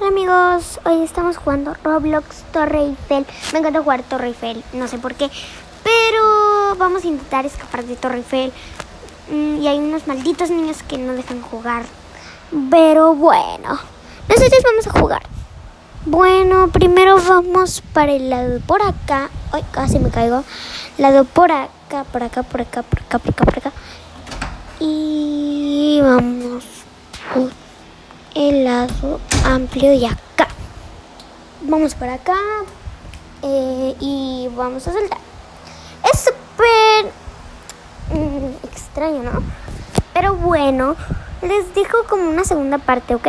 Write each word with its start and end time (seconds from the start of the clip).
Hola 0.00 0.08
amigos, 0.12 0.80
hoy 0.86 1.02
estamos 1.02 1.36
jugando 1.36 1.74
Roblox 1.84 2.44
Torre 2.54 2.78
Eiffel. 2.78 3.26
Me 3.52 3.58
encanta 3.58 3.82
jugar 3.82 4.02
Torre 4.02 4.28
Eiffel, 4.28 4.64
no 4.72 4.88
sé 4.88 4.96
por 4.96 5.14
qué, 5.14 5.28
pero 5.84 6.74
vamos 6.78 7.04
a 7.04 7.06
intentar 7.06 7.44
escapar 7.44 7.84
de 7.84 7.96
Torre 7.96 8.16
Eiffel. 8.16 8.50
Mm, 9.30 9.60
Y 9.60 9.68
hay 9.68 9.78
unos 9.78 10.06
malditos 10.06 10.48
niños 10.48 10.82
que 10.84 10.96
no 10.96 11.12
dejan 11.12 11.42
jugar. 11.42 11.82
Pero 12.70 13.14
bueno, 13.14 13.78
nosotros 14.26 14.62
vamos 14.64 14.86
a 14.86 14.98
jugar. 14.98 15.22
Bueno, 16.06 16.68
primero 16.68 17.16
vamos 17.22 17.82
para 17.92 18.12
el 18.12 18.30
lado 18.30 18.58
por 18.66 18.80
acá. 18.80 19.28
Ay, 19.52 19.66
casi 19.70 19.98
me 19.98 20.08
caigo. 20.08 20.44
Lado 20.96 21.24
por 21.26 21.52
acá, 21.52 22.04
por 22.10 22.22
acá, 22.22 22.42
por 22.42 22.62
acá, 22.62 22.82
por 22.82 23.00
acá, 23.02 23.18
por 23.18 23.32
acá, 23.34 23.44
por 23.44 23.58
acá. 23.58 23.72
Y 24.78 26.00
vamos. 26.02 26.39
El 28.34 28.64
lado 28.64 29.20
amplio 29.44 29.92
y 29.92 30.04
acá. 30.04 30.48
Vamos 31.62 31.94
por 31.94 32.08
acá 32.08 32.36
eh, 33.42 33.94
y 34.00 34.48
vamos 34.56 34.86
a 34.86 34.92
saltar. 34.92 35.18
Es 36.12 36.20
súper 36.20 37.12
mm, 38.18 38.66
extraño, 38.66 39.22
¿no? 39.22 39.42
Pero 40.14 40.34
bueno, 40.34 40.96
les 41.42 41.74
dejo 41.74 42.04
como 42.08 42.28
una 42.28 42.44
segunda 42.44 42.78
parte, 42.78 43.14
¿ok? 43.14 43.28